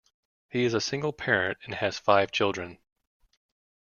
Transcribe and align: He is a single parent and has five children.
He 0.49 0.63
is 0.63 0.73
a 0.73 0.81
single 0.81 1.13
parent 1.13 1.59
and 1.65 1.75
has 1.75 1.99
five 1.99 2.31
children. 2.31 2.79